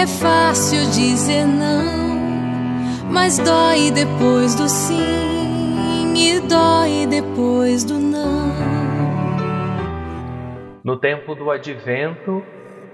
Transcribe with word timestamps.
é 0.00 0.06
fácil 0.06 0.80
dizer 0.92 1.44
não, 1.44 1.84
mas 3.12 3.36
dói 3.36 3.90
depois 3.90 4.54
do 4.54 4.66
sim 4.66 6.14
e 6.16 6.40
dói 6.40 7.06
depois 7.06 7.84
do 7.84 7.98
não. 7.98 8.48
No 10.82 10.96
tempo 10.96 11.34
do 11.34 11.50
advento, 11.50 12.42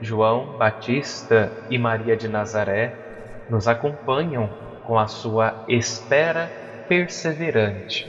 João 0.01 0.56
Batista 0.59 1.52
e 1.70 1.79
Maria 1.79 2.16
de 2.16 2.27
Nazaré 2.27 2.92
nos 3.48 3.68
acompanham 3.68 4.51
com 4.84 4.98
a 4.98 5.07
sua 5.07 5.65
espera 5.68 6.51
perseverante, 6.88 8.04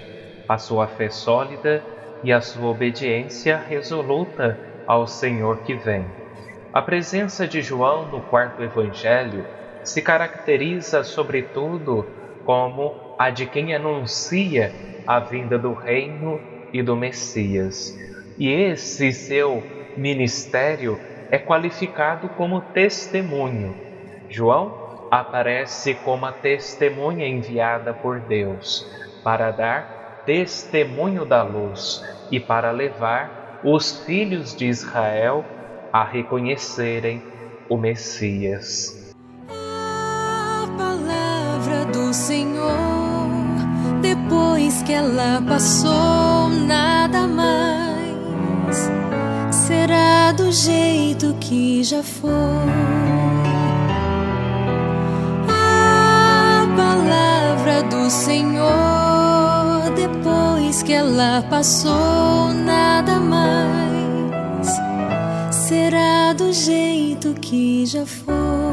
a 0.50 0.58
sua 0.58 0.88
fé 0.88 1.08
sólida 1.09 1.84
e 2.23 2.34
a 2.34 2.42
sua 2.42 2.72
obediência 2.72 3.58
resoluta 3.58 4.58
ao 4.88 5.06
Senhor 5.06 5.58
que 5.58 5.76
vem. 5.76 6.27
A 6.73 6.82
presença 6.82 7.48
de 7.48 7.62
João 7.62 8.06
no 8.10 8.22
quarto 8.22 8.62
evangelho 8.62 9.46
se 9.84 10.02
caracteriza, 10.02 11.04
sobretudo, 11.04 12.06
como 12.44 12.94
a 13.18 13.30
de 13.30 13.46
quem 13.46 13.73
anuncia 13.73 14.72
a 15.06 15.20
vinda 15.20 15.58
do 15.58 15.73
reino 15.73 16.40
e 16.73 16.82
do 16.84 16.95
Messias. 16.95 17.94
E 18.38 18.50
esse 18.50 19.12
seu 19.14 19.64
ministério 19.95 21.00
é 21.32 21.40
qualificado 21.40 22.30
como 22.30 22.62
testemunho. 22.62 23.76
João 24.30 24.72
aparece 25.10 25.95
como 25.95 26.26
a 26.26 26.32
testemunha 26.32 27.28
enviada 27.28 27.94
por 27.94 28.20
Deus 28.20 28.84
para 29.23 29.52
dar 29.52 29.88
testemunho 30.26 31.26
da 31.26 31.42
luz 31.42 32.00
e 32.30 32.40
para 32.40 32.72
levar 32.72 33.32
os 33.64 34.04
filhos 34.06 34.54
de 34.54 34.68
Israel 34.68 35.45
a 35.98 36.03
reconhecerem 36.03 37.23
o 37.67 37.76
Messias. 37.76 39.12
A 39.50 40.67
palavra 40.78 41.86
do 41.92 42.14
Senhor, 42.14 42.70
depois 44.00 44.84
que 44.84 44.94
ela 44.94 45.42
passou, 45.42 46.50
nada 46.67 47.28
mais 47.28 48.92
será 49.52 50.34
do 50.34 50.52
jeito 50.52 51.34
que 51.39 51.84
já 51.84 52.04
foi. 52.04 52.28
do 57.89 58.09
Senhor, 58.09 58.67
depois 59.95 60.82
que 60.82 60.92
ela 60.94 61.44
passou, 61.50 62.54
nada 62.54 63.20
mais 63.20 63.77
será 65.67 66.32
do 66.32 66.54
jeito 66.54 67.33
que 67.33 67.86
já 67.86 68.05
foi. 68.05 68.67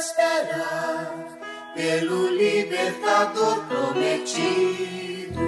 Esperar 0.00 1.28
pelo 1.74 2.28
libertador 2.30 3.64
prometido. 3.66 5.40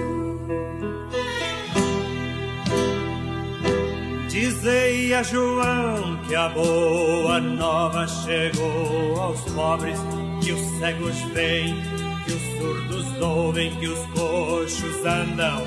Dizei 4.29 5.13
a 5.13 5.23
João 5.23 6.17
que 6.27 6.35
a 6.35 6.49
boa 6.49 7.39
nova 7.41 8.07
chegou 8.07 9.19
aos 9.19 9.41
pobres, 9.51 9.99
que 10.41 10.51
os 10.51 10.79
cegos 10.79 11.19
vêm 11.33 12.03
que 12.25 12.33
os 12.33 12.41
surdos 12.57 13.21
ouvem, 13.21 13.75
que 13.75 13.87
os 13.87 13.99
coxos 14.11 15.05
andam, 15.05 15.63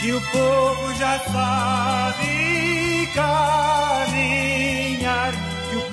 que 0.00 0.12
o 0.12 0.20
povo 0.32 0.94
já 0.94 1.18
sabe 1.20 3.08
caminhar, 3.14 4.52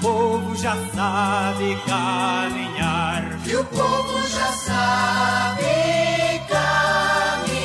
povo 0.04 0.54
já 0.58 0.76
sabe 0.94 1.76
caminhar, 1.88 3.40
que 3.42 3.56
o 3.56 3.64
povo 3.64 4.28
já 4.28 4.52
sabe 4.52 5.64
caminhar, 6.50 7.56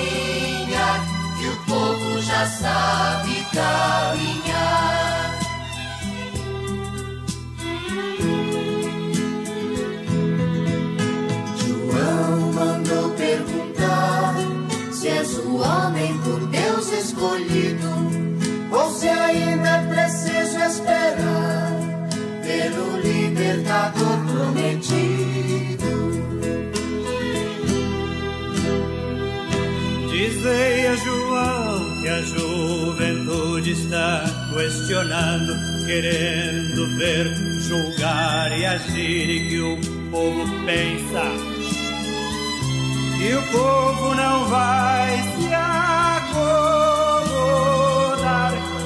que 1.37 1.49
o 1.49 1.57
povo 1.67 2.23
já 2.23 2.47
sabe 2.47 3.45
caminhar. 3.53 4.39
o 15.47 15.61
homem 15.63 16.19
por 16.19 16.41
Deus 16.49 16.93
escolhido, 16.93 17.89
ou 18.71 18.91
se 18.93 19.09
ainda 19.09 19.83
preciso 19.89 20.59
esperar 20.59 20.88
está 33.71 34.25
questionando, 34.53 35.55
querendo 35.85 36.87
ver, 36.97 37.35
julgar 37.61 38.57
e 38.59 38.65
agir, 38.65 39.29
e 39.29 39.49
que 39.49 39.61
o 39.61 39.77
povo 40.11 40.47
pensa. 40.65 41.25
E 43.21 43.33
o 43.35 43.43
povo 43.51 44.15
não 44.15 44.47
vai 44.47 45.23
se 45.37 45.53
acomodar, 46.33 46.53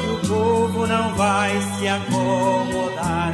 que 0.00 0.06
o 0.08 0.18
povo 0.28 0.86
não 0.86 1.14
vai 1.14 1.60
se 1.60 1.86
acomodar, 1.88 3.32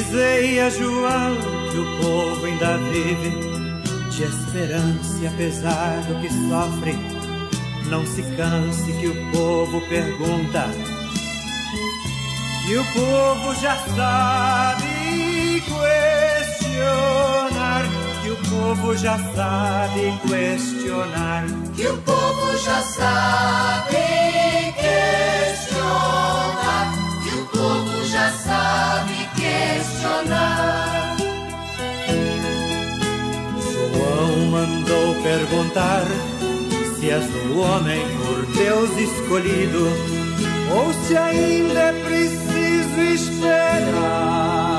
Dizei 0.00 0.58
a 0.60 0.70
João 0.70 1.36
que 1.70 1.76
o 1.76 1.84
povo 2.00 2.46
ainda 2.46 2.78
vive 2.90 3.30
de 4.10 4.22
esperança, 4.22 5.18
e 5.20 5.26
apesar 5.26 6.00
do 6.08 6.18
que 6.22 6.30
sofre, 6.48 6.98
não 7.90 8.06
se 8.06 8.22
canse 8.34 8.90
que 8.94 9.08
o 9.08 9.30
povo 9.30 9.78
pergunta. 9.90 10.70
Que 12.64 12.78
o 12.78 12.84
povo 12.94 13.54
já 13.60 13.76
sabe 13.94 15.62
questionar, 16.40 17.84
que 18.22 18.30
o 18.30 18.36
povo 18.48 18.96
já 18.96 19.18
sabe 19.34 20.18
questionar, 20.26 21.44
que 21.76 21.86
o 21.86 21.98
povo 21.98 22.56
já 22.64 22.80
sabe 22.80 23.98
questionar, 24.80 25.10
sabe 28.30 29.28
questionar. 29.36 31.16
João 33.72 34.46
mandou 34.50 35.14
perguntar 35.22 36.06
se 36.96 37.10
és 37.10 37.24
o 37.54 37.58
homem 37.60 38.02
por 38.18 38.46
Deus 38.54 38.90
escolhido 38.98 39.88
ou 40.74 40.92
se 41.04 41.16
ainda 41.16 41.80
é 41.80 41.92
preciso 42.04 43.00
esperar. 43.14 44.69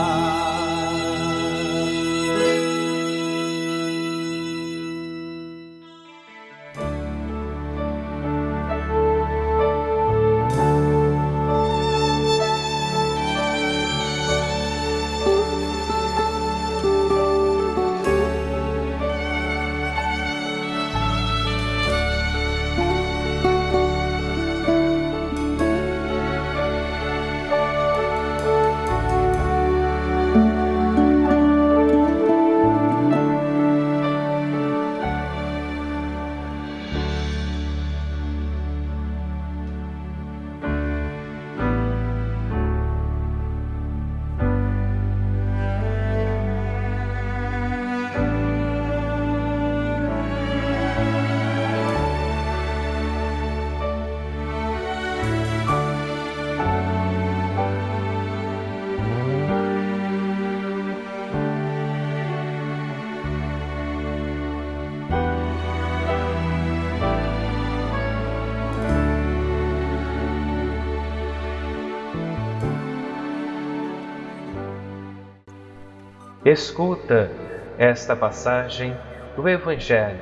Escuta 76.51 77.31
esta 77.77 78.13
passagem 78.13 78.93
do 79.37 79.47
Evangelho 79.47 80.19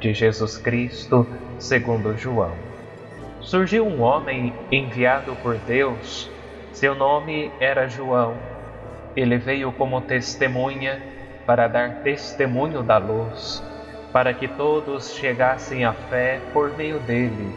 de 0.00 0.14
Jesus 0.14 0.56
Cristo 0.56 1.26
segundo 1.58 2.16
João. 2.16 2.56
Surgiu 3.42 3.86
um 3.86 4.00
homem 4.00 4.54
enviado 4.72 5.36
por 5.42 5.58
Deus, 5.58 6.30
seu 6.72 6.94
nome 6.94 7.52
era 7.60 7.88
João. 7.88 8.38
Ele 9.14 9.36
veio 9.36 9.70
como 9.70 10.00
testemunha 10.00 10.98
para 11.44 11.68
dar 11.68 11.96
testemunho 11.96 12.82
da 12.82 12.96
luz, 12.96 13.62
para 14.14 14.32
que 14.32 14.48
todos 14.48 15.14
chegassem 15.14 15.84
à 15.84 15.92
fé 15.92 16.40
por 16.54 16.74
meio 16.74 16.98
dele. 17.00 17.54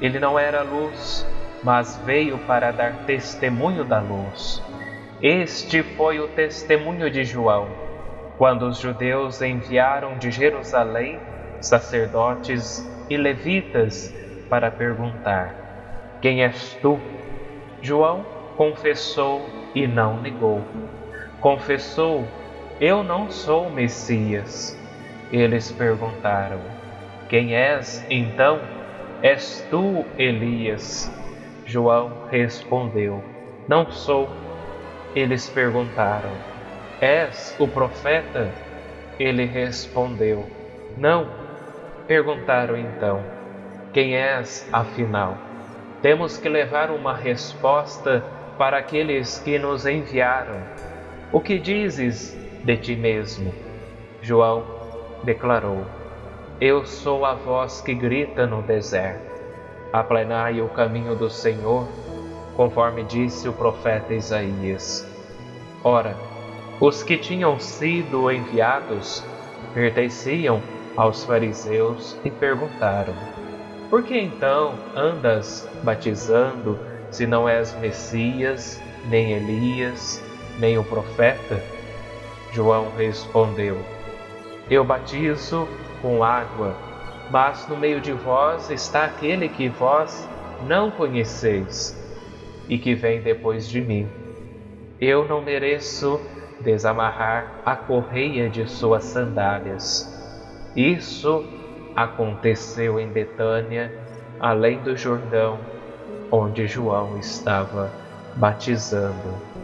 Ele 0.00 0.18
não 0.18 0.36
era 0.36 0.62
luz, 0.62 1.24
mas 1.62 2.02
veio 2.04 2.36
para 2.48 2.72
dar 2.72 3.04
testemunho 3.06 3.84
da 3.84 4.00
luz. 4.00 4.60
Este 5.24 5.82
foi 5.82 6.20
o 6.20 6.28
testemunho 6.28 7.10
de 7.10 7.24
João, 7.24 7.66
quando 8.36 8.66
os 8.66 8.76
judeus 8.78 9.40
enviaram 9.40 10.18
de 10.18 10.30
Jerusalém 10.30 11.18
sacerdotes 11.62 12.86
e 13.08 13.16
levitas 13.16 14.14
para 14.50 14.70
perguntar: 14.70 16.18
Quem 16.20 16.42
és 16.42 16.74
tu? 16.82 17.00
João 17.80 18.22
confessou 18.58 19.40
e 19.74 19.86
não 19.86 20.20
negou. 20.20 20.62
Confessou: 21.40 22.26
Eu 22.78 23.02
não 23.02 23.30
sou 23.30 23.70
Messias. 23.70 24.78
Eles 25.32 25.72
perguntaram: 25.72 26.60
Quem 27.30 27.56
és 27.56 28.04
então? 28.10 28.60
És 29.22 29.66
tu 29.70 30.04
Elias? 30.18 31.10
João 31.64 32.12
respondeu: 32.30 33.24
Não 33.66 33.90
sou. 33.90 34.28
Eles 35.14 35.48
perguntaram: 35.48 36.32
És 37.00 37.54
o 37.58 37.68
profeta? 37.68 38.50
Ele 39.18 39.44
respondeu: 39.44 40.44
Não. 40.96 41.28
Perguntaram 42.08 42.76
então: 42.76 43.22
Quem 43.92 44.16
és, 44.16 44.68
afinal? 44.72 45.38
Temos 46.02 46.36
que 46.36 46.48
levar 46.48 46.90
uma 46.90 47.14
resposta 47.14 48.24
para 48.58 48.78
aqueles 48.78 49.38
que 49.38 49.58
nos 49.58 49.86
enviaram. 49.86 50.60
O 51.32 51.40
que 51.40 51.58
dizes 51.58 52.36
de 52.64 52.76
ti 52.76 52.96
mesmo? 52.96 53.54
João 54.20 54.64
declarou: 55.22 55.86
Eu 56.60 56.84
sou 56.84 57.24
a 57.24 57.34
voz 57.34 57.80
que 57.80 57.94
grita 57.94 58.46
no 58.48 58.62
deserto. 58.62 59.32
Aplenai 59.92 60.60
o 60.60 60.68
caminho 60.68 61.14
do 61.14 61.30
Senhor 61.30 61.86
conforme 62.56 63.02
disse 63.04 63.48
o 63.48 63.52
profeta 63.52 64.14
Isaías. 64.14 65.06
Ora, 65.82 66.16
os 66.80 67.02
que 67.02 67.16
tinham 67.16 67.58
sido 67.58 68.30
enviados 68.30 69.24
pertenciam 69.72 70.62
aos 70.96 71.24
fariseus 71.24 72.16
e 72.24 72.30
perguntaram: 72.30 73.14
Por 73.90 74.02
que 74.02 74.18
então 74.18 74.74
andas 74.94 75.68
batizando 75.82 76.78
se 77.10 77.26
não 77.26 77.48
és 77.48 77.76
Messias, 77.78 78.80
nem 79.08 79.32
Elias, 79.32 80.22
nem 80.58 80.78
o 80.78 80.84
profeta? 80.84 81.62
João 82.52 82.88
respondeu: 82.96 83.78
Eu 84.70 84.84
batizo 84.84 85.68
com 86.00 86.22
água, 86.22 86.74
mas 87.30 87.68
no 87.68 87.76
meio 87.76 88.00
de 88.00 88.12
vós 88.12 88.70
está 88.70 89.04
aquele 89.04 89.48
que 89.48 89.68
vós 89.68 90.28
não 90.66 90.90
conheceis 90.90 92.03
e 92.68 92.78
que 92.78 92.94
vem 92.94 93.20
depois 93.20 93.68
de 93.68 93.80
mim. 93.80 94.08
Eu 95.00 95.26
não 95.26 95.42
mereço 95.42 96.20
desamarrar 96.60 97.60
a 97.64 97.76
correia 97.76 98.48
de 98.48 98.66
suas 98.68 99.04
sandálias. 99.04 100.10
Isso 100.74 101.44
aconteceu 101.94 102.98
em 102.98 103.08
Betânia, 103.08 103.92
além 104.40 104.78
do 104.80 104.96
Jordão, 104.96 105.58
onde 106.30 106.66
João 106.66 107.18
estava 107.18 107.90
batizando. 108.36 109.54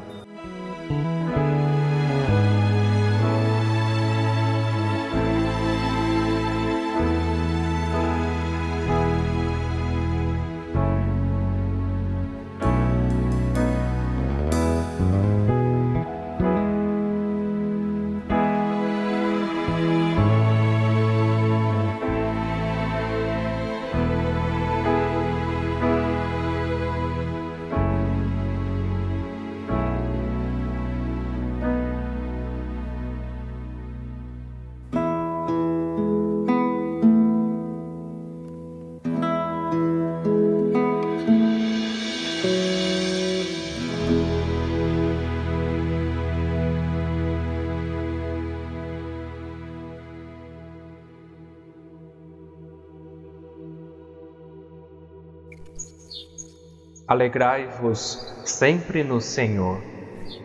Alegrai-vos 57.11 58.25
sempre 58.45 59.03
no 59.03 59.21
Senhor. 59.21 59.81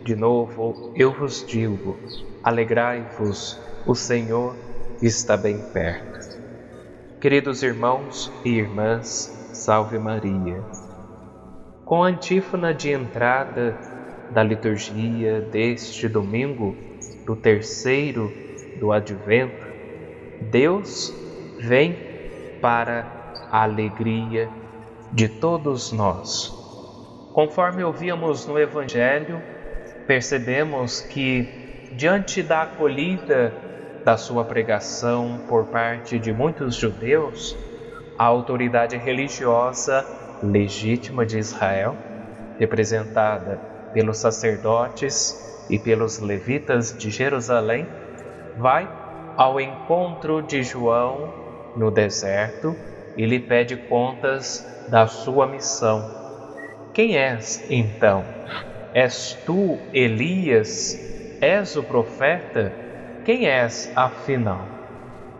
De 0.04 0.16
novo 0.16 0.92
eu 0.96 1.12
vos 1.12 1.46
digo: 1.46 1.96
alegrai-vos, 2.42 3.56
o 3.86 3.94
Senhor 3.94 4.56
está 5.00 5.36
bem 5.36 5.60
perto. 5.72 6.40
Queridos 7.20 7.62
irmãos 7.62 8.32
e 8.44 8.48
irmãs, 8.48 9.06
salve 9.52 9.96
Maria. 9.96 10.60
Com 11.84 12.02
a 12.02 12.08
antífona 12.08 12.74
de 12.74 12.90
entrada 12.90 13.78
da 14.32 14.42
liturgia 14.42 15.42
deste 15.42 16.08
domingo, 16.08 16.74
do 17.24 17.36
terceiro 17.36 18.32
do 18.80 18.90
advento, 18.90 19.68
Deus 20.50 21.14
vem 21.60 21.96
para 22.60 23.06
a 23.52 23.62
alegria 23.62 24.50
de 25.12 25.28
todos 25.28 25.92
nós. 25.92 26.52
Conforme 27.32 27.84
ouvíamos 27.84 28.46
no 28.46 28.58
Evangelho, 28.58 29.42
percebemos 30.06 31.00
que, 31.00 31.90
diante 31.92 32.42
da 32.42 32.62
acolhida 32.62 33.52
da 34.04 34.16
sua 34.16 34.44
pregação 34.44 35.40
por 35.48 35.66
parte 35.66 36.18
de 36.18 36.32
muitos 36.32 36.76
judeus, 36.76 37.56
a 38.18 38.24
autoridade 38.24 38.96
religiosa 38.96 40.06
legítima 40.42 41.26
de 41.26 41.38
Israel, 41.38 41.96
representada 42.58 43.60
pelos 43.92 44.18
sacerdotes 44.18 45.66
e 45.68 45.78
pelos 45.78 46.18
levitas 46.18 46.96
de 46.96 47.10
Jerusalém, 47.10 47.86
vai 48.56 48.88
ao 49.36 49.60
encontro 49.60 50.40
de 50.40 50.62
João 50.62 51.34
no 51.76 51.90
deserto 51.90 52.74
e 53.16 53.24
lhe 53.24 53.40
pede 53.40 53.76
contas 53.76 54.66
da 54.88 55.06
sua 55.06 55.46
missão. 55.46 56.04
Quem 56.92 57.16
és 57.16 57.64
então? 57.70 58.24
És 58.94 59.36
tu 59.44 59.78
Elias? 59.92 60.96
És 61.40 61.76
o 61.76 61.82
profeta? 61.82 62.72
Quem 63.24 63.46
és 63.46 63.90
afinal? 63.94 64.66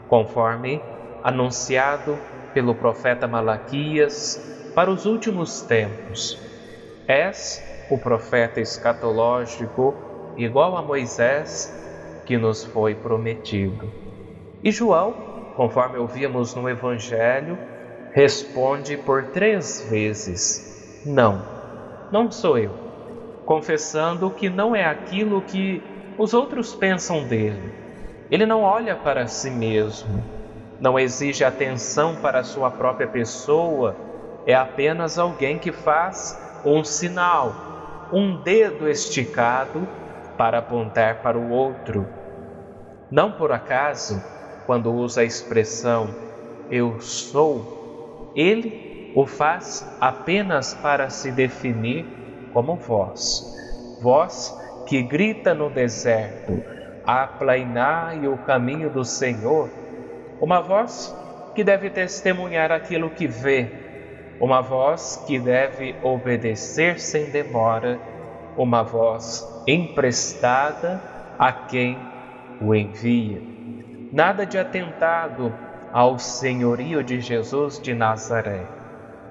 Conforme 0.08 0.80
anunciado 1.22 2.18
pelo 2.52 2.74
profeta 2.74 3.26
Malaquias 3.26 4.40
para 4.74 4.90
os 4.90 5.06
últimos 5.06 5.62
tempos. 5.62 6.38
És 7.06 7.62
o 7.90 7.98
profeta 7.98 8.60
escatológico 8.60 9.94
igual 10.36 10.76
a 10.76 10.82
Moisés 10.82 11.72
que 12.26 12.36
nos 12.36 12.64
foi 12.64 12.94
prometido. 12.94 13.90
E 14.62 14.70
João, 14.70 15.25
conforme 15.56 15.96
ouvíamos 15.98 16.54
no 16.54 16.68
Evangelho, 16.68 17.58
responde 18.12 18.96
por 18.98 19.24
três 19.28 19.88
vezes: 19.90 21.02
Não, 21.04 21.42
não 22.12 22.30
sou 22.30 22.58
eu, 22.58 22.72
confessando 23.46 24.30
que 24.30 24.50
não 24.50 24.76
é 24.76 24.84
aquilo 24.84 25.40
que 25.40 25.82
os 26.18 26.34
outros 26.34 26.74
pensam 26.74 27.24
dele. 27.24 27.72
Ele 28.30 28.44
não 28.44 28.62
olha 28.62 28.94
para 28.94 29.26
si 29.26 29.50
mesmo, 29.50 30.22
não 30.78 30.98
exige 30.98 31.42
atenção 31.42 32.16
para 32.16 32.44
sua 32.44 32.70
própria 32.70 33.06
pessoa, 33.06 33.96
é 34.44 34.54
apenas 34.54 35.18
alguém 35.18 35.58
que 35.58 35.72
faz 35.72 36.38
um 36.64 36.84
sinal, 36.84 37.54
um 38.12 38.36
dedo 38.42 38.88
esticado 38.88 39.88
para 40.36 40.58
apontar 40.58 41.22
para 41.22 41.38
o 41.38 41.50
outro. 41.50 42.06
Não 43.10 43.30
por 43.30 43.52
acaso, 43.52 44.20
quando 44.66 44.92
usa 44.92 45.20
a 45.20 45.24
expressão 45.24 46.08
eu 46.70 47.00
sou, 47.00 48.32
ele 48.34 49.12
o 49.14 49.24
faz 49.24 49.86
apenas 50.00 50.74
para 50.74 51.08
se 51.08 51.30
definir 51.30 52.04
como 52.52 52.76
voz. 52.76 53.44
Voz 54.02 54.54
que 54.86 55.00
grita 55.02 55.54
no 55.54 55.70
deserto: 55.70 56.62
aplainai 57.04 58.26
o 58.26 58.36
caminho 58.38 58.90
do 58.90 59.04
Senhor. 59.04 59.70
Uma 60.40 60.60
voz 60.60 61.14
que 61.54 61.64
deve 61.64 61.88
testemunhar 61.88 62.70
aquilo 62.70 63.08
que 63.08 63.26
vê, 63.26 63.70
uma 64.38 64.60
voz 64.60 65.22
que 65.26 65.38
deve 65.38 65.94
obedecer 66.02 67.00
sem 67.00 67.30
demora, 67.30 67.98
uma 68.56 68.82
voz 68.82 69.46
emprestada 69.66 71.00
a 71.38 71.50
quem 71.52 71.96
o 72.60 72.74
envia. 72.74 73.40
Nada 74.12 74.46
de 74.46 74.58
atentado 74.58 75.52
ao 75.92 76.18
senhorio 76.18 77.02
de 77.02 77.20
Jesus 77.20 77.80
de 77.80 77.94
Nazaré. 77.94 78.66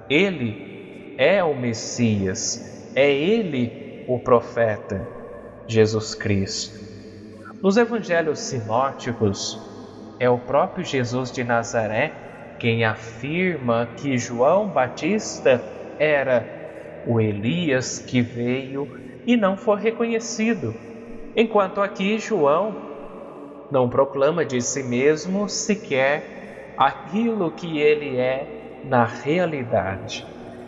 Ele 0.09 1.15
é 1.17 1.43
o 1.43 1.55
Messias, 1.55 2.91
é 2.95 3.11
ele 3.11 4.05
o 4.07 4.19
profeta, 4.19 5.07
Jesus 5.67 6.13
Cristo. 6.13 6.83
Nos 7.61 7.77
evangelhos 7.77 8.39
sinóticos, 8.39 9.59
é 10.19 10.29
o 10.29 10.37
próprio 10.37 10.83
Jesus 10.83 11.31
de 11.31 11.43
Nazaré 11.43 12.13
quem 12.59 12.83
afirma 12.83 13.89
que 13.97 14.17
João 14.17 14.67
Batista 14.67 15.61
era 15.99 17.03
o 17.05 17.19
Elias 17.19 17.99
que 17.99 18.21
veio 18.21 18.87
e 19.25 19.35
não 19.35 19.57
foi 19.57 19.79
reconhecido, 19.81 20.73
enquanto 21.35 21.81
aqui 21.81 22.17
João 22.17 22.94
não 23.71 23.89
proclama 23.89 24.45
de 24.45 24.61
si 24.61 24.83
mesmo 24.83 25.49
sequer 25.49 26.73
aquilo 26.77 27.51
que 27.51 27.79
ele 27.79 28.17
é 28.17 28.81
na 28.83 29.05
realidade. 29.05 30.25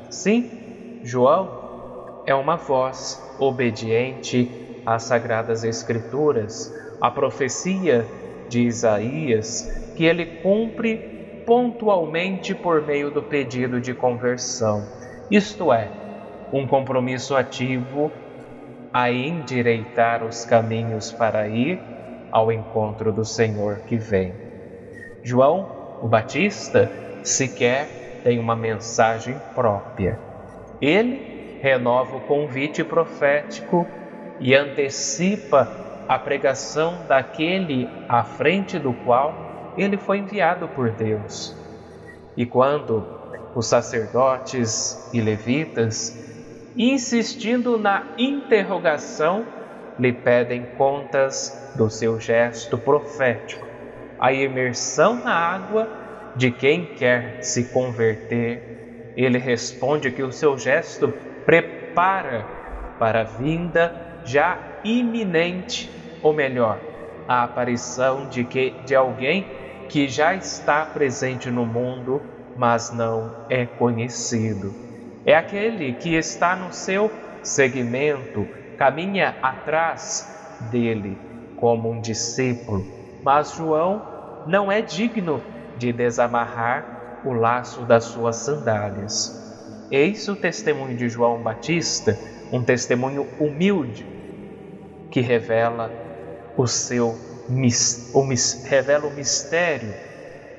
Sim, 0.10 1.02
João 1.04 2.24
é 2.26 2.34
uma 2.34 2.56
voz 2.56 3.22
obediente 3.40 4.50
às 4.86 5.04
Sagradas 5.04 5.64
Escrituras, 5.64 6.74
à 7.00 7.12
profecia 7.12 8.06
de 8.50 8.62
Isaías, 8.62 9.94
que 9.96 10.06
ele 10.06 10.26
cumpre 10.42 10.98
pontualmente 11.46 12.54
por 12.54 12.86
meio 12.86 13.10
do 13.10 13.22
pedido 13.22 13.80
de 13.80 13.94
conversão, 13.94 14.84
isto 15.30 15.72
é, 15.72 15.90
um 16.52 16.66
compromisso 16.66 17.36
ativo 17.36 18.12
a 18.94 19.12
endireitar 19.12 20.24
os 20.24 20.46
caminhos 20.46 21.12
para 21.12 21.48
ir 21.48 21.80
ao 22.32 22.52
encontro 22.52 23.12
do 23.12 23.24
Senhor 23.24 23.80
que 23.88 23.98
vem. 23.98 24.34
João, 25.24 25.68
o 26.02 26.08
Batista, 26.08 26.92
sequer 27.24 28.22
tem 28.24 28.40
uma 28.40 28.56
mensagem 28.56 29.36
própria. 29.54 30.20
Ele 30.82 31.60
renova 31.62 32.18
o 32.18 32.22
convite 32.22 32.84
profético 32.84 33.86
e 34.40 34.54
antecipa 34.54 35.68
a 36.08 36.18
pregação 36.18 37.06
daquele 37.08 37.90
à 38.08 38.24
frente 38.24 38.80
do 38.80 38.94
qual 38.94 39.74
ele 39.78 39.98
foi 39.98 40.20
enviado 40.20 40.68
por 40.70 40.90
Deus. 40.92 41.56
E 42.36 42.46
quando 42.46 43.04
os 43.56 43.68
sacerdotes 43.68 45.10
e 45.14 45.20
levitas, 45.20 46.16
insistindo 46.76 47.78
na 47.78 48.04
interrogação, 48.18 49.46
lhe 50.00 50.14
pedem 50.14 50.66
contas 50.78 51.74
do 51.76 51.90
seu 51.90 52.20
gesto 52.20 52.78
profético, 52.78 53.66
a 54.20 54.32
imersão 54.32 55.16
na 55.16 55.34
água 55.34 55.88
de 56.36 56.52
quem 56.52 56.86
quer 56.86 57.44
se 57.44 57.66
converter. 57.66 59.14
Ele 59.16 59.38
responde 59.38 60.12
que 60.12 60.22
o 60.22 60.32
seu 60.32 60.58
gesto 60.58 61.12
prepara 61.46 62.46
para 63.00 63.22
a 63.22 63.24
vinda 63.24 64.22
já 64.24 64.58
iminente, 64.84 65.90
ou 66.22 66.34
melhor, 66.34 66.80
a 67.28 67.44
aparição 67.44 68.28
de, 68.30 68.44
que, 68.44 68.72
de 68.86 68.96
alguém 68.96 69.46
que 69.90 70.08
já 70.08 70.36
está 70.36 70.86
presente 70.86 71.50
no 71.50 71.66
mundo, 71.66 72.22
mas 72.56 72.92
não 72.92 73.46
é 73.50 73.66
conhecido. 73.66 74.74
É 75.26 75.36
aquele 75.36 75.94
que 75.94 76.16
está 76.16 76.56
no 76.56 76.72
seu 76.72 77.12
segmento, 77.42 78.48
caminha 78.78 79.36
atrás 79.42 80.60
dele 80.72 81.18
como 81.56 81.90
um 81.90 82.00
discípulo, 82.00 82.86
mas 83.24 83.54
João 83.54 84.02
não 84.46 84.72
é 84.72 84.82
digno 84.82 85.42
de 85.78 85.92
desamarrar 85.92 87.22
o 87.26 87.34
laço 87.34 87.82
das 87.82 88.06
suas 88.06 88.36
sandálias. 88.38 89.46
Eis 89.90 90.28
o 90.28 90.36
testemunho 90.36 90.96
de 90.96 91.10
João 91.10 91.42
Batista, 91.42 92.18
um 92.52 92.64
testemunho 92.64 93.28
humilde 93.40 94.06
que 95.10 95.22
revela 95.22 95.92
o 96.56 96.68
seu 96.68 97.16
o, 98.14 98.26
revela 98.66 99.08
o 99.08 99.14
mistério, 99.14 99.94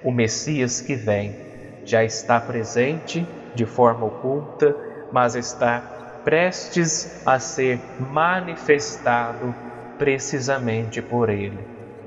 o 0.03 0.11
Messias 0.11 0.81
que 0.81 0.95
vem. 0.95 1.37
Já 1.85 2.03
está 2.03 2.41
presente 2.41 3.27
de 3.55 3.67
forma 3.67 4.07
oculta, 4.07 4.75
mas 5.13 5.35
está 5.35 5.98
prestes 6.29 7.23
a 7.25 7.39
ser 7.39 7.81
manifestado 7.99 9.55
precisamente 9.99 11.01
por 11.01 11.31
ele, 11.31 11.59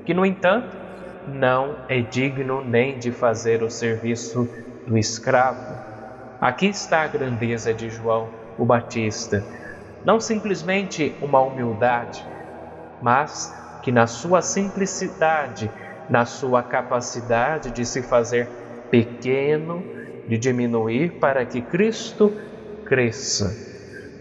que, 0.06 0.14
no 0.14 0.24
entanto, 0.24 0.68
não 1.26 1.74
é 1.88 2.00
digno 2.00 2.62
nem 2.64 2.96
de 3.00 3.10
fazer 3.10 3.64
o 3.64 3.68
serviço 3.68 4.48
do 4.86 4.96
escravo. 4.96 5.74
Aqui 6.40 6.66
está 6.66 7.02
a 7.02 7.08
grandeza 7.08 7.74
de 7.74 7.90
João 7.90 8.28
o 8.56 8.64
Batista. 8.64 9.42
não 10.04 10.20
simplesmente 10.20 11.12
uma 11.20 11.40
humildade, 11.40 12.24
mas 13.02 13.52
que 13.82 13.90
na 13.90 14.06
sua 14.06 14.40
simplicidade, 14.40 15.68
na 16.08 16.24
sua 16.24 16.62
capacidade 16.62 17.72
de 17.72 17.84
se 17.84 18.00
fazer 18.02 18.46
pequeno, 18.88 19.82
de 20.28 20.38
diminuir 20.38 21.10
para 21.18 21.44
que 21.44 21.60
Cristo 21.60 22.32
cresça. 22.84 23.71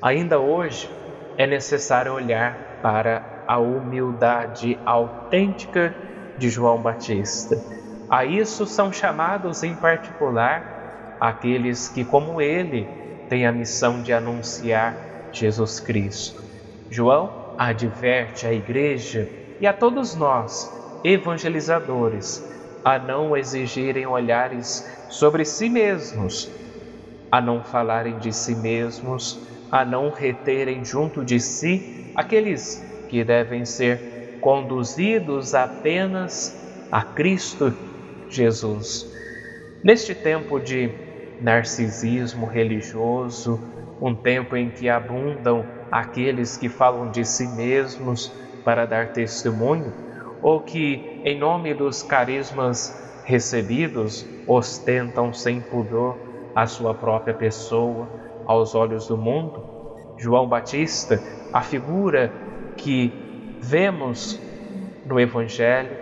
Ainda 0.02 0.40
hoje 0.40 0.90
é 1.38 1.46
necessário 1.46 2.12
olhar 2.14 2.80
para 2.82 3.44
a 3.48 3.60
humildade 3.60 4.80
autêntica 4.84 5.94
de 6.40 6.50
João 6.50 6.82
Batista. 6.82 7.62
A 8.10 8.26
isso 8.26 8.66
são 8.66 8.92
chamados 8.92 9.62
em 9.62 9.76
particular 9.76 11.18
aqueles 11.20 11.88
que, 11.88 12.04
como 12.04 12.42
ele, 12.42 12.88
têm 13.30 13.46
a 13.46 13.52
missão 13.52 14.02
de 14.02 14.12
anunciar 14.12 14.96
Jesus 15.32 15.80
Cristo. 15.80 16.44
João 16.90 17.54
adverte 17.56 18.48
a 18.48 18.52
igreja 18.52 19.30
e 19.60 19.68
a 19.68 19.74
todos 19.74 20.16
nós, 20.16 20.68
evangelizadores, 21.04 22.44
a 22.84 22.98
não 22.98 23.38
exigirem 23.38 24.08
olhares 24.08 24.84
sobre 25.10 25.46
si 25.46 25.70
mesmos, 25.70 26.50
a 27.32 27.40
não 27.40 27.64
falarem 27.64 28.18
de 28.18 28.34
si 28.34 28.56
mesmos, 28.56 29.40
a 29.72 29.86
não 29.86 30.10
reterem 30.10 30.84
junto 30.84 31.24
de 31.24 31.40
si 31.40 32.12
aqueles 32.16 32.84
que 33.08 33.24
devem 33.24 33.66
ser 33.66 34.38
conduzidos 34.42 35.56
apenas 35.56 36.56
a 36.92 37.02
Cristo 37.04 37.74
Jesus. 38.30 39.10
Neste 39.84 40.14
tempo 40.14 40.60
de 40.60 40.90
narcisismo 41.40 42.46
religioso, 42.46 43.60
um 44.02 44.14
tempo 44.14 44.56
em 44.56 44.70
que 44.70 44.90
abundam 44.90 45.66
aqueles 45.92 46.58
que 46.58 46.68
falam 46.70 47.12
de 47.12 47.24
si 47.24 47.48
mesmos 47.48 48.32
para 48.64 48.86
dar 48.86 49.14
testemunho, 49.14 49.94
ou 50.42 50.60
que, 50.60 51.22
em 51.24 51.38
nome 51.38 51.74
dos 51.74 52.02
carismas 52.02 52.96
recebidos, 53.24 54.26
ostentam 54.48 55.34
sem 55.34 55.62
pudor 55.62 56.31
a 56.56 56.68
sua 56.68 56.94
própria 56.94 57.34
pessoa 57.34 58.08
aos 58.46 58.76
olhos 58.76 59.08
do 59.08 59.18
mundo. 59.18 59.64
João 60.18 60.48
Batista, 60.48 61.22
a 61.52 61.62
figura 61.62 62.32
que 62.78 63.12
vemos 63.60 64.40
no 65.06 65.20
Evangelho, 65.20 65.96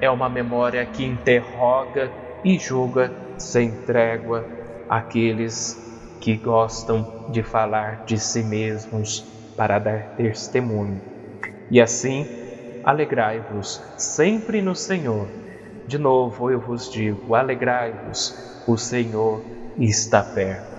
é 0.00 0.10
uma 0.10 0.28
memória 0.28 0.84
que 0.86 1.04
interroga 1.04 2.10
e 2.44 2.58
julga 2.58 3.12
sem 3.38 3.70
trégua 3.70 4.44
aqueles 4.88 5.82
que 6.20 6.36
gostam 6.36 7.26
de 7.30 7.42
falar 7.42 8.04
de 8.04 8.18
si 8.18 8.42
mesmos 8.42 9.20
para 9.56 9.78
dar 9.78 10.16
testemunho. 10.16 11.00
E 11.70 11.80
assim, 11.80 12.26
alegrai-vos 12.84 13.82
sempre 13.96 14.62
no 14.62 14.74
Senhor. 14.74 15.28
De 15.86 15.98
novo 15.98 16.50
eu 16.50 16.60
vos 16.60 16.90
digo: 16.90 17.34
alegrai-vos, 17.34 18.62
o 18.66 18.76
Senhor 18.76 19.55
está 19.78 20.22
perto. 20.22 20.76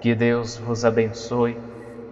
Que 0.00 0.14
Deus 0.14 0.56
vos 0.56 0.84
abençoe 0.84 1.56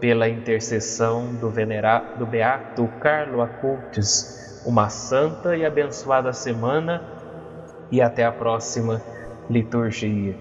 pela 0.00 0.28
intercessão 0.28 1.34
do, 1.34 1.50
venerado, 1.50 2.18
do 2.18 2.26
Beato 2.26 2.88
Carlo 3.00 3.42
Acultes. 3.42 4.62
Uma 4.64 4.88
santa 4.88 5.56
e 5.56 5.64
abençoada 5.64 6.32
semana 6.32 7.02
e 7.90 8.00
até 8.00 8.24
a 8.24 8.32
próxima 8.32 9.00
liturgia. 9.48 10.34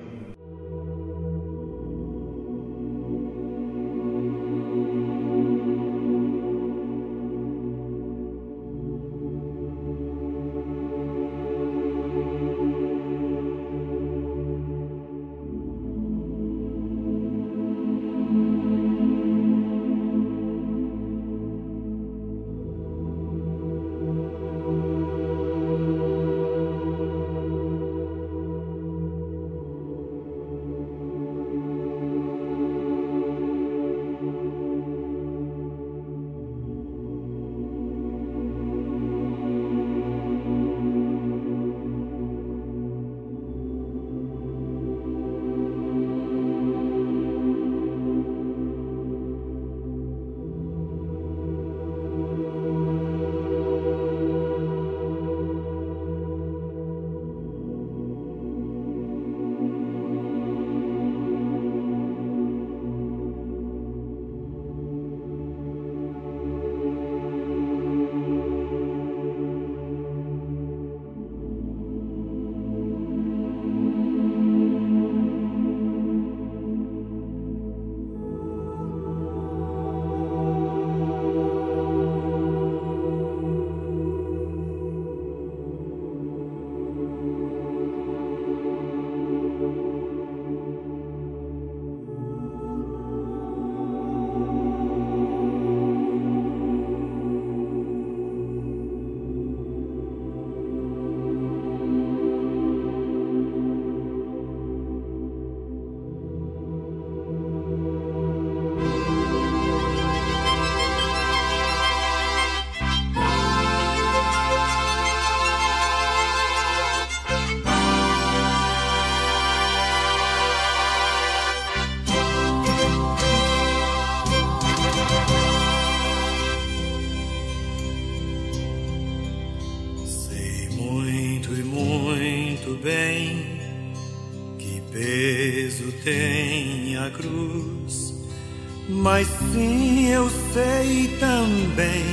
Mas 138.90 139.28
sim 139.54 140.08
eu 140.10 140.30
sei 140.54 141.08
também 141.20 142.04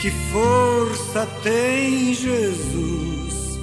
que 0.00 0.10
força 0.32 1.26
tem 1.42 2.14
Jesus. 2.14 3.58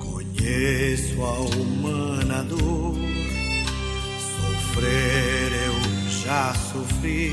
Conheço 0.00 1.22
a 1.22 1.40
humana 1.40 2.42
dor, 2.44 2.96
sofrer 4.36 5.52
eu 5.66 6.10
já 6.10 6.52
sofri, 6.72 7.32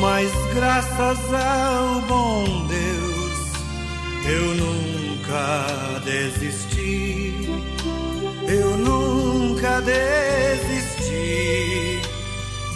mas 0.00 0.30
graças 0.54 1.18
ao 1.32 2.00
bom 2.02 2.66
Deus 2.66 3.32
eu 4.26 4.54
nunca 4.56 5.11
desisti. 6.04 7.48
Eu 8.46 8.76
nunca 8.76 9.80
desisti 9.80 11.12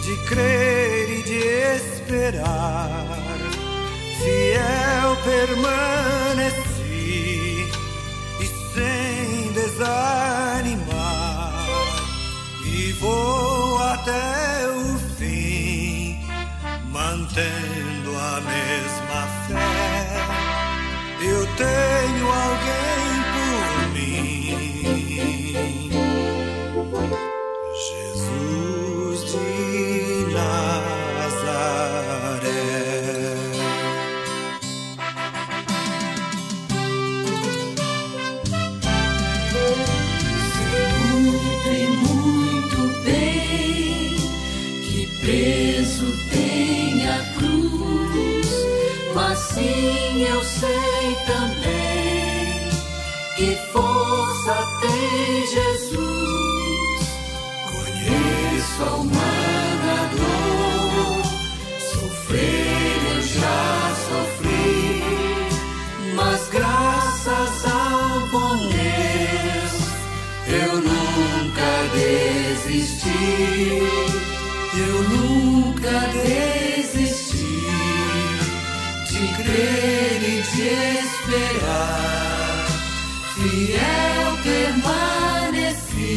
de 0.03 0.17
crer 0.27 1.09
e 1.19 1.23
de 1.23 1.39
esperar. 1.77 3.05
Fiel 4.23 5.15
permaneci 5.23 6.49
e 8.39 8.45
sem 8.73 9.51
desanimar, 9.53 10.87
e 12.65 12.93
vou 12.93 13.77
até 13.79 14.56
desisti, 71.97 73.79
eu 74.77 74.97
nunca 75.09 75.95
desisti 76.13 77.61
de 79.09 79.23
crer 79.43 80.19
e 80.23 80.35
de 80.41 80.67
esperar. 80.99 82.65
Fiel 83.33 84.27
permaneci 84.43 86.15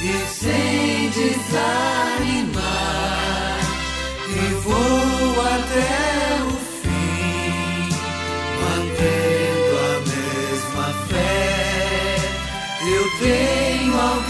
e 0.00 0.04
sem 0.28 1.10
desanimar, 1.10 1.93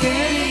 again. 0.04 0.43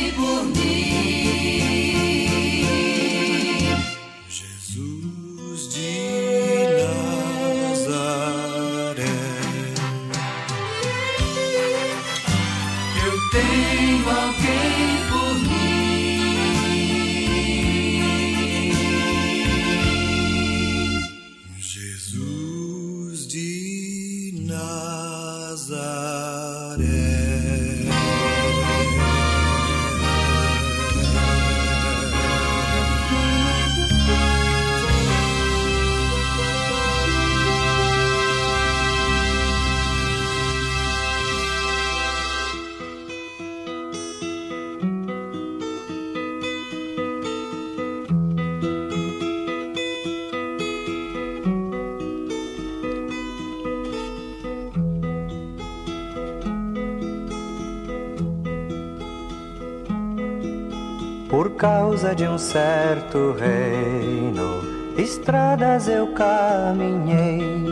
Causa 61.64 62.14
de 62.14 62.28
um 62.28 62.38
certo 62.38 63.34
reino, 63.40 64.62
estradas 64.98 65.88
eu 65.88 66.08
caminhei, 66.08 67.66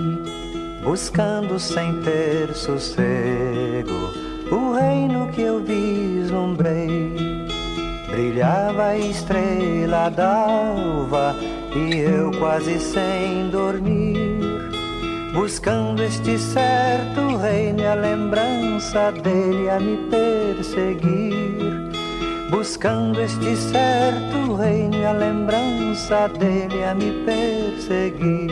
buscando 0.82 1.60
sem 1.60 2.02
ter 2.02 2.56
sossego 2.56 4.14
o 4.50 4.72
reino 4.72 5.28
que 5.34 5.42
eu 5.42 5.60
vislumbrei. 5.60 7.46
Brilhava 8.10 8.86
a 8.86 8.98
estrela 8.98 10.08
d'alva 10.08 11.36
e 11.76 11.98
eu 11.98 12.32
quase 12.40 12.80
sem 12.80 13.50
dormir, 13.50 14.40
buscando 15.34 16.02
este 16.02 16.38
certo 16.38 17.36
reino 17.36 17.82
e 17.82 17.88
a 17.88 17.96
lembrança 17.96 19.12
dele 19.12 19.70
a 19.70 19.82
me 19.82 19.98
perseguir 20.10 21.41
buscando 22.52 23.22
este 23.22 23.56
certo 23.56 24.56
reino 24.56 24.98
e 24.98 25.06
a 25.06 25.14
lembrança 25.14 26.28
dele 26.28 26.84
a 26.84 26.94
me 26.94 27.24
perseguir. 27.24 28.52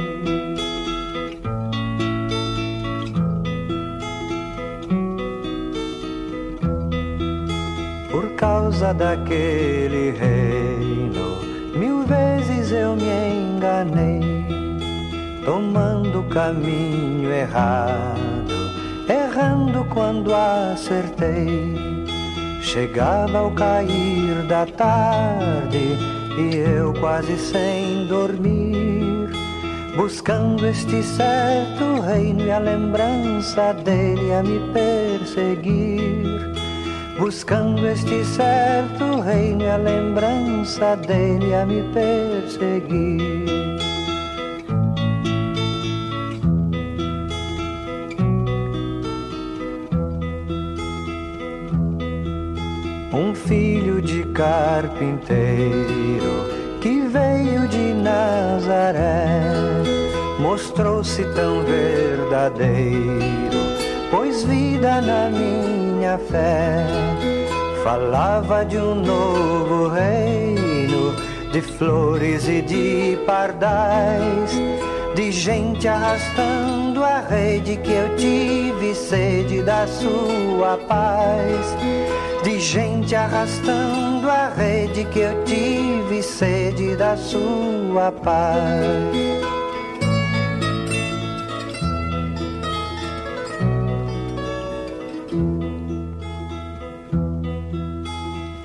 Por 8.10 8.30
causa 8.38 8.94
daquele 8.94 10.12
reino, 10.12 11.42
mil 11.78 12.04
vezes 12.04 12.72
eu 12.72 12.96
me 12.96 13.04
enganei, 13.04 14.48
tomando 15.44 16.22
o 16.22 16.30
caminho 16.30 17.30
errado, 17.34 18.56
errando 19.10 19.84
quando 19.94 20.34
acertei. 20.34 21.88
Chegava 22.71 23.39
ao 23.39 23.49
cair 23.49 24.43
da 24.47 24.63
tarde 24.63 25.97
e 26.38 26.55
eu 26.55 26.93
quase 26.99 27.36
sem 27.36 28.05
dormir, 28.05 29.32
buscando 29.95 30.67
este 30.67 31.01
certo 31.01 31.99
reino 32.01 32.45
e 32.45 32.51
a 32.51 32.60
lembrança 32.60 33.73
dele 33.73 34.32
a 34.32 34.43
me 34.43 34.60
perseguir. 34.71 36.53
Buscando 37.17 37.88
este 37.88 38.23
certo 38.23 39.19
reino 39.21 39.63
e 39.63 39.67
a 39.67 39.77
lembrança 39.77 40.95
dele 40.95 41.55
a 41.55 41.65
me 41.65 41.82
perseguir. 41.91 43.38
Filho 53.47 54.02
de 54.02 54.23
carpinteiro 54.34 55.30
que 56.82 57.02
veio 57.02 57.67
de 57.67 57.93
Nazaré, 57.93 59.41
mostrou-se 60.39 61.23
tão 61.36 61.63
verdadeiro, 61.63 62.69
pôs 64.10 64.43
vida 64.43 65.02
na 65.02 65.30
minha 65.30 66.17
fé. 66.17 66.86
Falava 67.84 68.63
de 68.65 68.78
um 68.78 68.95
novo 68.95 69.89
reino, 69.89 71.13
de 71.52 71.62
flores 71.62 72.47
e 72.47 72.62
de 72.62 73.17
pardais, 73.25 74.52
de 75.15 75.32
gente 75.32 75.88
arrastando 75.88 77.04
a 77.04 77.19
rede 77.19 77.78
que 77.78 77.91
eu 77.91 78.15
tive 78.15 78.93
sede 78.93 79.62
da 79.62 79.88
sua 79.88 80.78
paz 80.88 81.75
de 82.43 82.60
gente 82.60 83.15
arrastando 83.15 84.30
a 84.30 84.49
rede 84.49 85.06
que 85.06 85.19
eu 85.19 85.43
tive 85.43 86.21
sede 86.23 86.95
da 86.95 87.17
sua 87.17 88.12
paz. 88.12 88.60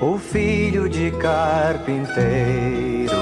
O 0.01 0.19
filho 0.19 0.89
de 0.89 1.11
carpinteiro 1.13 3.15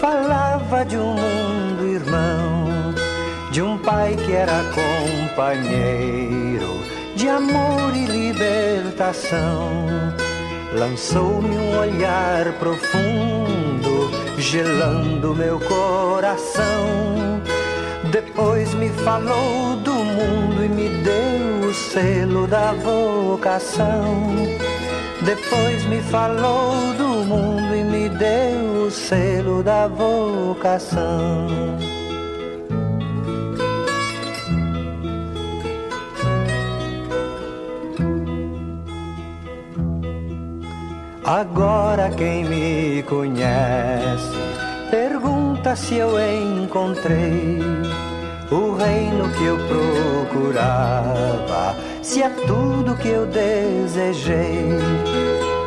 falava 0.00 0.84
de 0.84 0.96
um 0.96 1.14
mundo 1.14 1.86
irmão, 1.86 2.94
de 3.50 3.60
um 3.60 3.76
pai 3.78 4.16
que 4.16 4.32
era 4.32 4.62
companheiro 4.72 6.80
de 7.20 7.28
amor 7.28 7.94
e 7.94 8.06
libertação. 8.06 9.86
Lançou-me 10.72 11.54
um 11.54 11.78
olhar 11.78 12.50
profundo 12.54 14.10
gelando 14.38 15.34
meu 15.34 15.60
coração. 15.60 17.42
Depois 18.10 18.72
me 18.72 18.88
falou 18.88 19.76
do 19.84 19.92
mundo 19.92 20.64
e 20.64 20.68
me 20.70 20.88
deu 21.04 21.68
o 21.68 21.74
selo 21.74 22.46
da 22.46 22.72
vocação. 22.72 24.32
Depois 25.20 25.84
me 25.84 26.00
falou 26.00 26.94
do 26.94 27.08
mundo 27.26 27.76
e 27.76 27.84
me 27.84 28.08
deu 28.08 28.86
o 28.86 28.90
selo 28.90 29.62
da 29.62 29.86
vocação. 29.88 31.46
Agora 41.30 42.10
quem 42.10 42.44
me 42.44 43.04
conhece 43.04 44.36
pergunta 44.90 45.76
se 45.76 45.94
eu 45.94 46.18
encontrei 46.18 47.60
o 48.50 48.74
reino 48.74 49.30
que 49.38 49.44
eu 49.44 49.56
procurava, 50.28 51.76
se 52.02 52.20
é 52.20 52.30
tudo 52.48 52.96
que 52.96 53.06
eu 53.06 53.26
desejei. 53.26 54.70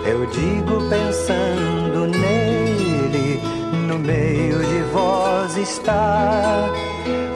Eu 0.05 0.25
digo 0.31 0.89
pensando 0.89 2.07
nele, 2.07 3.39
no 3.87 3.97
meio 3.99 4.59
de 4.59 4.81
vós 4.91 5.55
está 5.55 6.69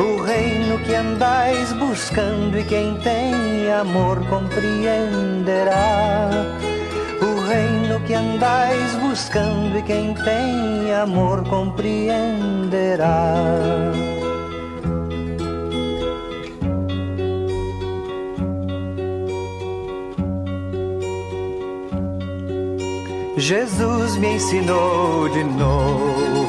o 0.01 0.21
reino 0.21 0.77
que 0.79 0.93
andais 0.93 1.71
buscando 1.71 2.59
e 2.59 2.65
quem 2.65 2.93
tem 2.97 3.71
amor 3.71 4.19
compreenderá 4.27 5.77
reino 7.97 7.99
que 8.05 8.13
andais 8.13 8.95
buscando 8.95 9.77
e 9.77 9.81
quem 9.81 10.13
tem 10.13 10.93
amor 10.93 11.43
compreenderá. 11.49 13.33
Jesus 23.37 24.17
me 24.17 24.35
ensinou 24.35 25.29
de 25.29 25.43
novo 25.43 26.47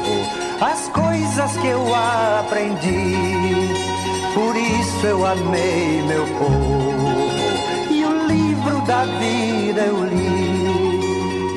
as 0.59 0.89
coisas 0.89 1.57
que 1.57 1.67
eu 1.67 1.95
aprendi. 1.95 3.15
Por 4.33 4.55
isso 4.55 5.07
eu 5.07 5.25
amei 5.25 6.01
meu 6.03 6.25
povo 6.25 7.29
e 7.89 8.03
o 8.03 8.27
livro 8.27 8.81
da 8.85 9.05
vida 9.05 9.81
eu 9.81 10.03
li. 10.05 10.48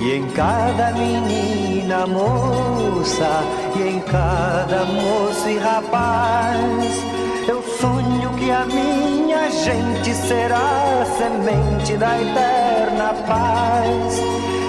E 0.02 0.14
em 0.14 0.26
cada 0.30 0.90
menina, 0.94 2.08
moça, 2.08 3.44
e 3.76 3.82
em 3.88 4.00
cada 4.00 4.84
moço 4.84 5.48
e 5.48 5.56
rapaz, 5.58 7.04
eu 7.46 7.62
sonho 7.62 8.30
que 8.36 8.50
a 8.50 8.64
minha 8.64 9.48
gente 9.48 10.12
será 10.12 11.04
semente 11.16 11.96
da 11.96 12.20
eterna 12.20 13.14
paz. 13.28 14.18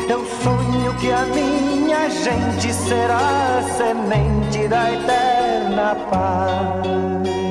Eu 0.08 0.24
sonho 0.43 0.93
que 1.02 1.12
a 1.12 1.26
minha 1.26 2.08
gente 2.12 2.72
será 2.72 3.63
semente 3.76 4.67
da 4.67 4.91
eterna 4.91 5.96
paz. 6.12 7.42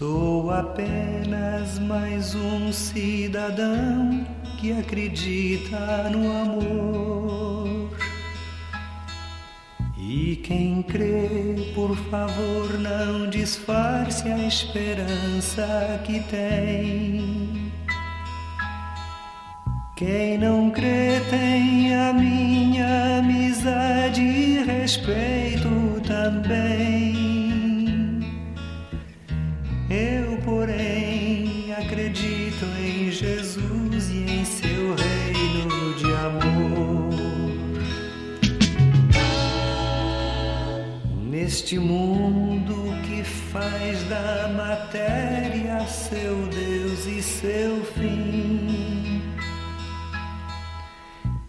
Sou 0.00 0.50
apenas 0.50 1.78
mais 1.78 2.34
um 2.34 2.72
cidadão 2.72 4.26
que 4.58 4.72
acredita 4.72 6.08
no 6.08 6.40
amor. 6.40 7.90
E 9.98 10.36
quem 10.36 10.82
crê, 10.82 11.74
por 11.74 11.94
favor, 12.10 12.78
não 12.78 13.28
disfarce 13.28 14.26
a 14.26 14.38
esperança 14.38 16.00
que 16.06 16.20
tem. 16.30 17.70
Quem 19.96 20.38
não 20.38 20.70
crê 20.70 21.20
tem 21.28 21.94
a 21.94 22.10
minha 22.14 23.18
amizade 23.18 24.22
e 24.22 24.64
respeito 24.64 25.68
também. 26.06 26.99
Neste 41.60 41.78
mundo 41.78 42.90
que 43.02 43.22
faz 43.22 44.02
da 44.04 44.48
matéria 44.48 45.86
seu 45.86 46.46
Deus 46.46 47.06
e 47.06 47.22
seu 47.22 47.84
fim. 47.84 49.20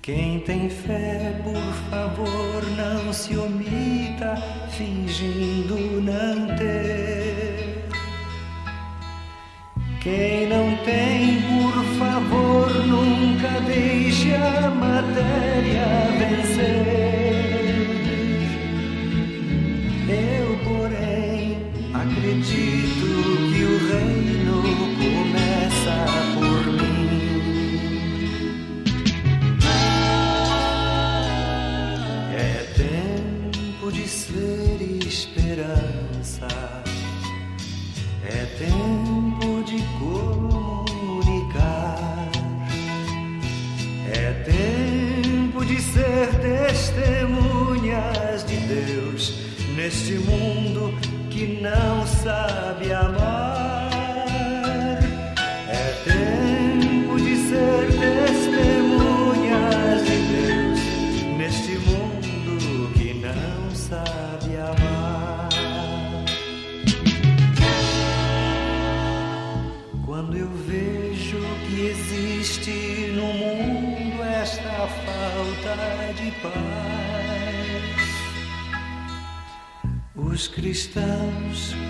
Quem 0.02 0.42
tem 0.42 0.70
fé, 0.70 1.40
por 1.42 1.74
favor, 1.90 2.62
não 2.76 3.14
se 3.14 3.38
omita, 3.38 4.36
fingindo 4.72 5.78
não 6.02 6.58
ter. 6.58 7.88
Quem 10.02 10.50
não 10.50 10.76
tem, 10.84 11.42
por 11.44 11.86
favor, 11.98 12.86
nunca 12.86 13.62
deixe 13.62 14.36
a 14.36 14.70
matéria 14.72 15.88
vencer. 16.20 17.01
Tempo 38.62 39.64
de 39.64 39.82
comunicar. 39.98 41.98
É 44.14 44.34
tempo 44.44 45.66
de 45.66 45.82
ser 45.82 46.28
testemunhas 46.40 48.46
de 48.46 48.58
Deus 48.58 49.40
neste 49.76 50.14
mundo 50.14 50.94
que 51.32 51.60
não 51.62 52.06
sabe 52.06 52.94
amar. 52.94 53.51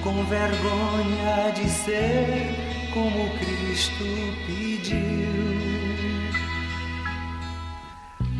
Com 0.01 0.23
vergonha 0.25 1.51
de 1.53 1.69
ser 1.69 2.89
como 2.93 3.29
Cristo 3.37 4.03
pediu. 4.45 5.21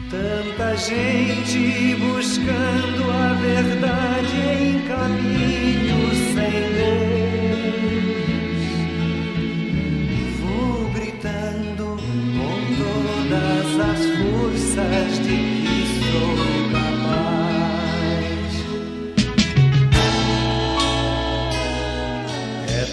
Tanta 0.09 0.75
gente 0.75 1.95
buscando 1.95 3.11
a 3.11 3.33
verdade 3.33 4.37
em 4.59 4.81
caminhos 4.87 6.17
sem 6.33 6.51
Deus. 6.73 7.10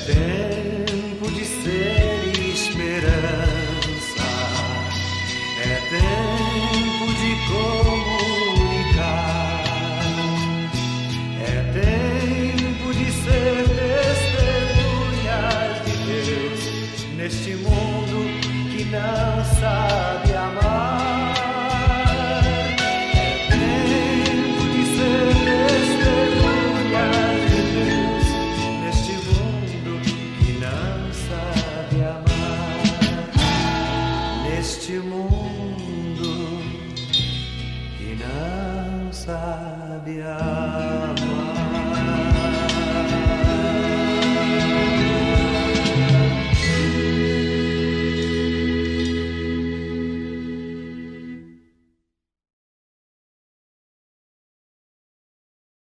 Yeah. 0.09 0.38